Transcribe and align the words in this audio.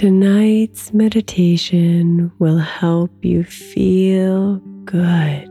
Tonight's 0.00 0.94
meditation 0.94 2.32
will 2.38 2.56
help 2.56 3.10
you 3.22 3.44
feel 3.44 4.56
good 4.86 5.46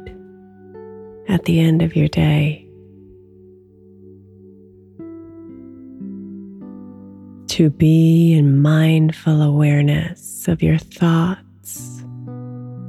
at 1.28 1.46
the 1.46 1.60
end 1.60 1.84
of 1.84 1.96
your 1.96 2.08
day. 2.08 2.68
To 7.50 7.70
be 7.70 8.34
in 8.34 8.60
mindful 8.60 9.40
awareness 9.44 10.48
of 10.48 10.64
your 10.64 10.80
thoughts 10.80 12.00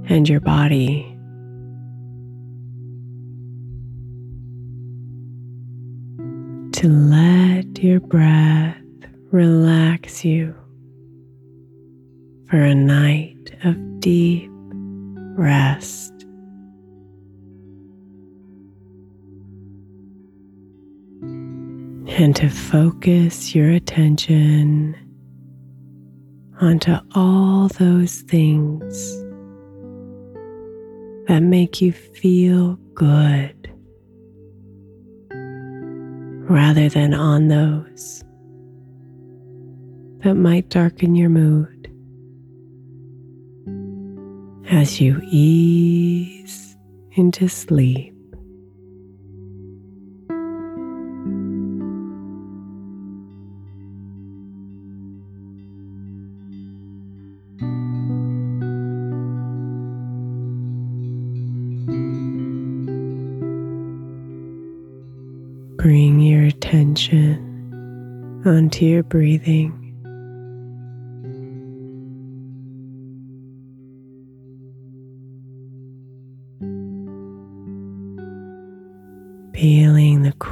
and 0.09 0.27
your 0.27 0.41
body. 0.41 1.03
To 6.73 6.89
let 6.89 7.83
your 7.83 8.01
breath 8.01 8.79
relax 9.31 10.25
you 10.25 10.55
for 12.51 12.57
a 12.57 12.75
night 12.75 13.55
of 13.63 14.01
deep 14.01 14.51
rest. 15.39 16.13
And 21.23 22.35
to 22.35 22.51
focus 22.51 23.55
your 23.55 23.71
attention 23.71 24.97
onto 26.61 26.97
all 27.15 27.69
those 27.69 28.23
things 28.23 29.23
that 31.29 31.41
make 31.41 31.81
you 31.81 31.93
feel 31.93 32.75
good 32.95 33.71
rather 36.51 36.89
than 36.89 37.15
on 37.15 37.47
those 37.47 38.25
that 40.25 40.35
might 40.35 40.69
darken 40.69 41.15
your 41.15 41.31
mood 41.31 41.80
as 44.69 45.01
you 45.01 45.21
ease 45.31 46.77
into 47.13 47.49
sleep. 47.49 48.15
Bring 65.77 66.21
your 66.21 66.45
attention 66.45 68.43
onto 68.45 68.85
your 68.85 69.03
breathing. 69.03 69.80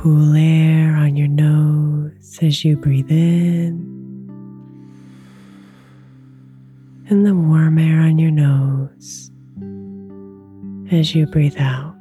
Cool 0.00 0.36
air 0.36 0.94
on 0.94 1.16
your 1.16 1.26
nose 1.26 2.38
as 2.40 2.64
you 2.64 2.76
breathe 2.76 3.10
in, 3.10 3.74
and 7.08 7.26
the 7.26 7.34
warm 7.34 7.78
air 7.78 8.00
on 8.02 8.16
your 8.16 8.30
nose 8.30 9.32
as 10.92 11.16
you 11.16 11.26
breathe 11.26 11.56
out. 11.58 11.96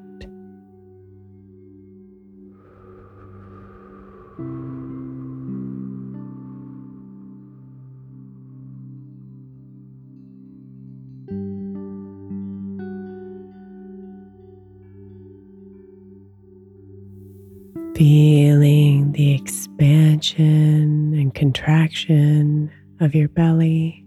Feeling 17.97 19.13
the 19.13 19.33
expansion 19.33 21.15
and 21.15 21.33
contraction 21.33 22.71
of 22.99 23.15
your 23.15 23.27
belly. 23.27 24.06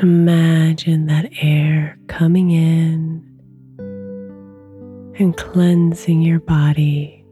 Imagine 0.00 1.06
that 1.06 1.28
air 1.42 1.98
coming 2.06 2.52
in 2.52 3.24
and 5.18 5.36
cleansing 5.36 6.22
your 6.22 6.38
body, 6.38 7.24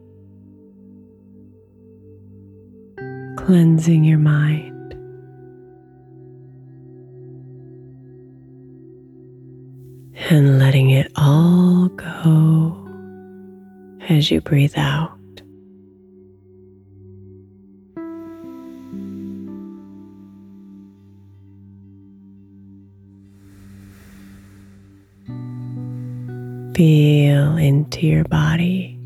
cleansing 3.37 4.03
your 4.03 4.17
mind. 4.17 4.73
And 10.29 10.59
letting 10.59 10.89
it 10.89 11.09
all 11.15 11.87
go 11.87 12.75
as 14.09 14.29
you 14.29 14.41
breathe 14.41 14.73
out. 14.75 15.16
Feel 26.77 27.57
into 27.57 28.05
your 28.05 28.23
body. 28.25 28.99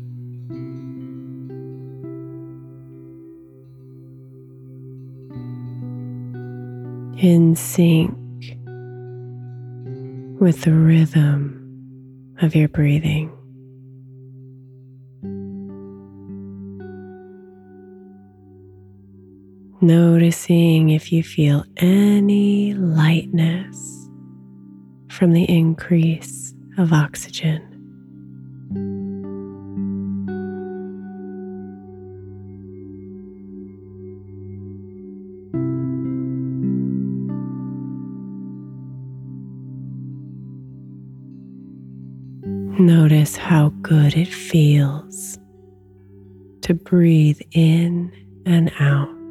In 7.16 7.56
sync 7.56 8.12
with 10.38 10.60
the 10.64 10.74
rhythm 10.74 12.34
of 12.42 12.54
your 12.54 12.68
breathing. 12.68 13.32
Noticing 19.80 20.90
if 20.90 21.10
you 21.10 21.22
feel 21.22 21.64
any 21.78 22.74
lightness 22.74 24.10
from 25.08 25.32
the 25.32 25.44
increase 25.44 26.41
of 26.78 26.92
oxygen. 26.92 27.60
Notice 42.78 43.36
how 43.36 43.68
good 43.82 44.16
it 44.16 44.28
feels 44.28 45.38
to 46.62 46.74
breathe 46.74 47.40
in 47.52 48.10
and 48.46 48.72
out. 48.80 49.21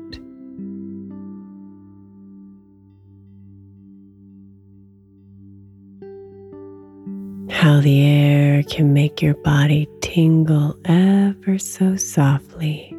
How 7.51 7.81
the 7.81 8.01
air 8.03 8.63
can 8.63 8.93
make 8.93 9.21
your 9.21 9.35
body 9.35 9.87
tingle 10.01 10.75
ever 10.85 11.59
so 11.59 11.95
softly 11.95 12.95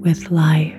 with 0.00 0.30
life. 0.30 0.74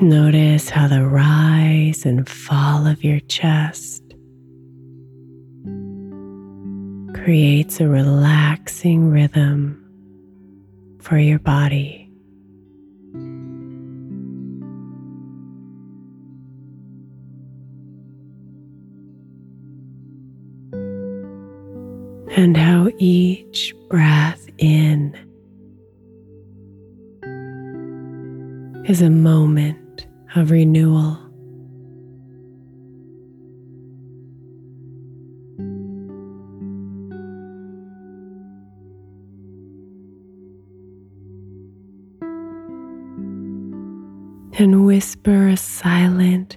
Notice 0.00 0.70
how 0.70 0.88
the 0.88 1.04
rise 1.04 2.06
and 2.06 2.28
fall 2.28 2.86
of 2.86 3.04
your 3.04 3.20
chest 3.20 4.01
creates 7.22 7.80
a 7.80 7.86
relaxing 7.86 9.08
rhythm 9.08 9.78
for 11.00 11.18
your 11.18 11.38
body. 11.38 12.10
And 22.36 22.56
how 22.56 22.90
each 22.98 23.72
breath 23.88 24.48
in 24.58 25.14
is 28.88 29.00
a 29.00 29.10
moment 29.10 30.08
of 30.34 30.50
renewal. 30.50 31.31
Whisper 45.02 45.48
a 45.48 45.56
silent 45.56 46.56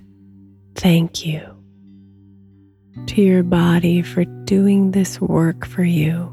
thank 0.76 1.26
you 1.26 1.42
to 3.08 3.20
your 3.20 3.42
body 3.42 4.04
for 4.04 4.24
doing 4.24 4.92
this 4.92 5.20
work 5.20 5.66
for 5.66 5.84
you. 5.84 6.30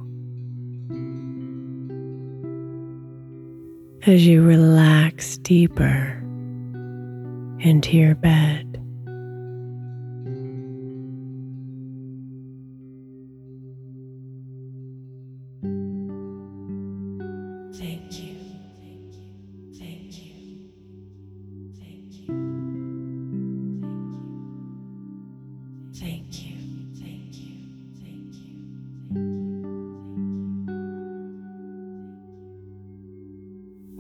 As 4.07 4.27
you 4.27 4.43
relax 4.43 5.39
deeper 5.39 6.23
into 7.61 7.97
your 7.97 8.15
bed. 8.15 8.72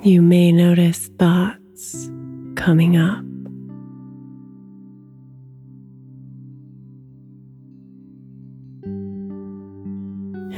You 0.04 0.20
may 0.20 0.50
notice 0.50 1.06
thoughts 1.16 2.10
coming 2.56 2.96
up. 2.96 3.24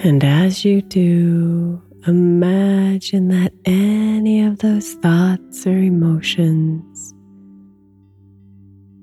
And 0.02 0.24
as 0.24 0.64
you 0.64 0.80
do, 0.80 1.82
imagine 2.06 3.28
that 3.28 3.52
any 3.66 4.42
of 4.46 4.60
those 4.60 4.94
thoughts 4.94 5.66
or 5.66 5.76
emotions 5.76 7.14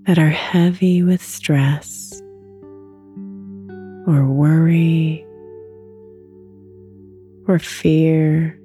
that 0.08 0.18
are 0.18 0.30
heavy 0.30 1.04
with 1.04 1.22
stress 1.22 2.20
or 4.08 4.26
worry 4.26 5.24
or 7.48 7.60
fear 7.60 8.58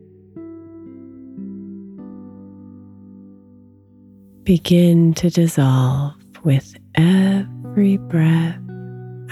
begin 4.46 5.12
to 5.12 5.28
dissolve 5.28 6.14
with 6.44 6.76
every 6.94 7.96
breath 7.96 8.56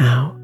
out. 0.01 0.35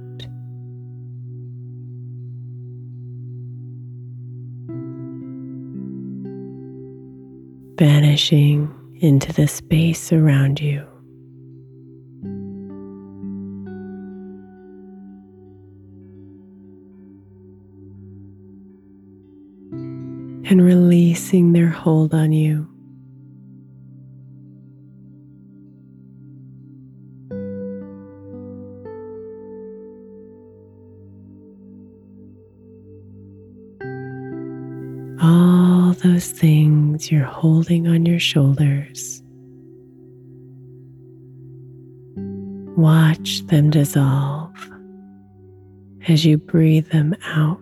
Vanishing 7.80 8.72
into 9.00 9.32
the 9.32 9.48
space 9.48 10.12
around 10.12 10.60
you. 10.60 10.86
And 20.48 20.64
releasing 20.64 21.54
their 21.54 21.70
hold 21.70 22.14
on 22.14 22.30
you. 22.30 22.69
Those 36.02 36.30
things 36.30 37.10
you're 37.10 37.24
holding 37.24 37.86
on 37.86 38.06
your 38.06 38.18
shoulders. 38.18 39.22
Watch 42.76 43.46
them 43.46 43.70
dissolve 43.70 44.54
as 46.08 46.24
you 46.24 46.38
breathe 46.38 46.88
them 46.88 47.14
out. 47.24 47.60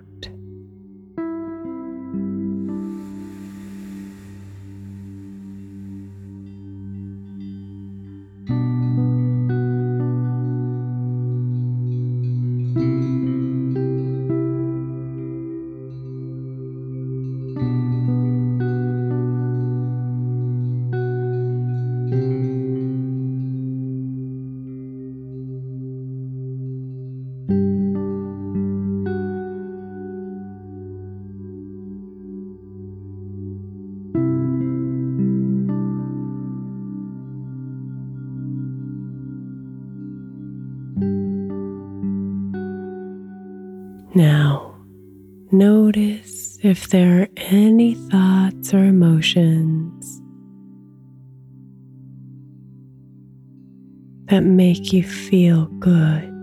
Now, 44.18 44.74
notice 45.52 46.58
if 46.64 46.88
there 46.88 47.22
are 47.22 47.28
any 47.36 47.94
thoughts 47.94 48.74
or 48.74 48.84
emotions 48.84 50.20
that 54.24 54.40
make 54.40 54.92
you 54.92 55.04
feel 55.04 55.66
good. 55.78 56.34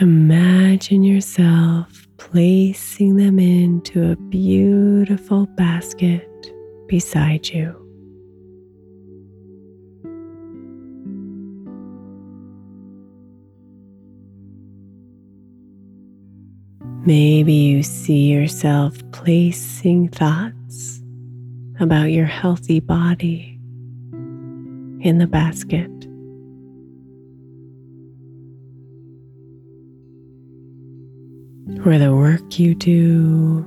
Imagine 0.00 1.02
yourself 1.02 2.06
placing 2.16 3.16
them 3.16 3.40
into 3.40 4.12
a 4.12 4.16
beautiful 4.30 5.46
basket 5.56 6.30
beside 6.86 7.48
you. 7.48 7.83
Maybe 17.06 17.52
you 17.52 17.82
see 17.82 18.32
yourself 18.32 18.96
placing 19.12 20.08
thoughts 20.08 21.02
about 21.78 22.04
your 22.12 22.24
healthy 22.24 22.80
body 22.80 23.60
in 25.00 25.18
the 25.18 25.26
basket. 25.26 25.90
Or 31.84 31.98
the 31.98 32.14
work 32.14 32.58
you 32.58 32.74
do, 32.74 33.66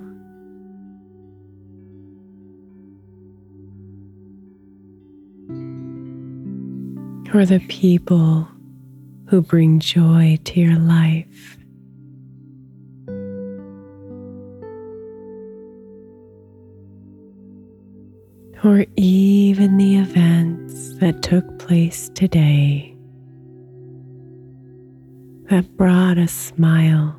or 7.35 7.45
the 7.45 7.59
people 7.67 8.47
who 9.27 9.43
bring 9.43 9.79
joy 9.79 10.39
to 10.45 10.59
your 10.59 10.79
life. 10.79 11.56
Or 18.63 18.85
even 18.95 19.77
the 19.77 19.97
events 19.97 20.95
that 20.95 21.21
took 21.21 21.59
place 21.59 22.09
today 22.15 22.95
that 25.49 25.77
brought 25.77 26.17
a 26.17 26.27
smile 26.27 27.15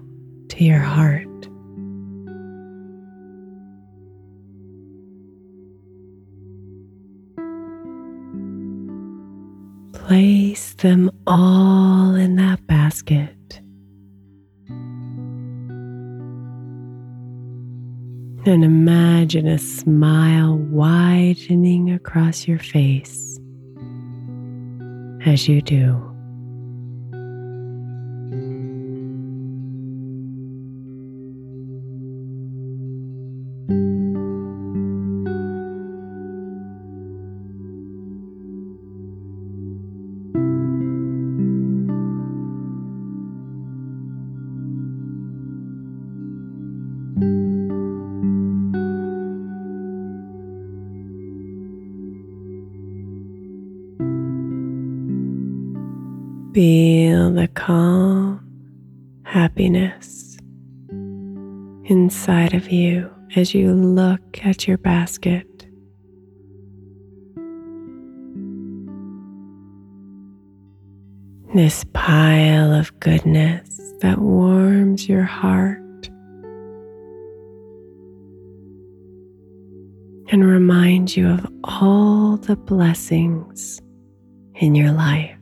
to 0.49 0.65
your 0.65 0.81
heart. 0.81 1.25
Place 9.93 10.75
them 10.75 11.11
all 11.27 12.15
in 12.15 12.37
that 12.37 12.67
basket. 12.67 13.38
And 18.49 18.65
imagine 18.65 19.47
a 19.47 19.59
smile 19.59 20.57
widening 20.57 21.91
across 21.91 22.49
your 22.49 22.59
face 22.59 23.39
as 25.27 25.47
you 25.47 25.61
do. 25.61 26.18
Feel 56.59 57.31
the 57.31 57.47
calm 57.47 58.41
happiness 59.23 60.37
inside 61.85 62.53
of 62.53 62.73
you 62.73 63.09
as 63.37 63.55
you 63.55 63.73
look 63.73 64.45
at 64.45 64.67
your 64.67 64.77
basket. 64.77 65.47
This 71.55 71.85
pile 71.93 72.73
of 72.73 72.99
goodness 72.99 73.81
that 74.01 74.19
warms 74.19 75.09
your 75.09 75.23
heart 75.23 75.79
and 80.33 80.45
reminds 80.45 81.17
you 81.17 81.29
of 81.29 81.47
all 81.63 82.37
the 82.37 82.57
blessings 82.57 83.81
in 84.57 84.75
your 84.75 84.91
life. 84.91 85.38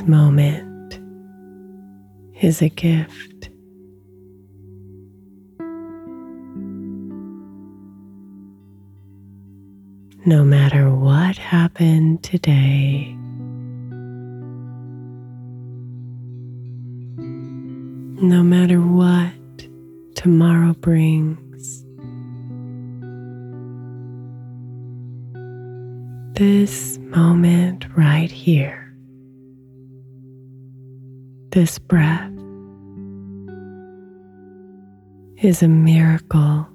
This 0.00 0.08
moment 0.08 0.98
is 2.40 2.62
a 2.62 2.70
gift. 2.70 3.50
No 10.24 10.42
matter 10.42 10.88
what 10.88 11.36
happened 11.36 12.22
today, 12.22 13.14
no 18.22 18.42
matter 18.42 18.80
what 18.80 19.34
tomorrow 20.14 20.72
brings, 20.72 21.84
this 26.38 26.96
moment 26.96 27.84
right 27.94 28.30
here, 28.30 28.79
this 31.50 31.80
breath, 31.80 32.30
is 35.42 35.62
a 35.62 35.68
miracle. 35.68 36.66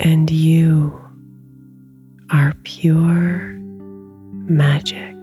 And 0.00 0.30
you 0.30 0.98
are 2.30 2.54
pure 2.64 3.54
magic. 4.48 5.14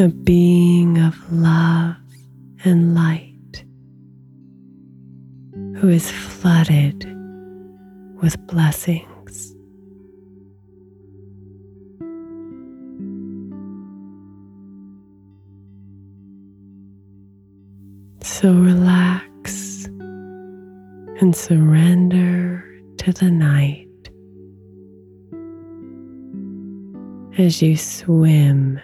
A 0.00 0.08
being 0.08 0.98
of 0.98 1.32
love 1.32 1.96
and 2.64 2.94
light 2.94 3.64
who 5.76 5.88
is 5.88 6.10
flooded 6.10 7.12
with 8.22 8.38
blessings. 8.46 9.54
So 18.22 18.52
relax 18.52 19.84
and 21.20 21.34
surrender 21.34 22.64
to 22.98 23.12
the 23.12 23.30
night 23.30 23.88
as 27.38 27.60
you 27.60 27.76
swim 27.76 28.80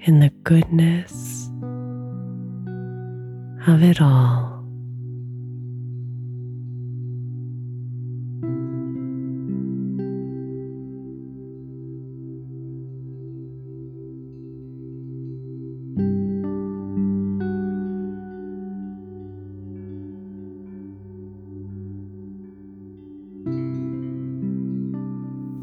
in 0.00 0.20
the 0.20 0.30
goodness 0.42 1.48
of 3.66 3.82
it 3.82 4.02
all. 4.02 4.53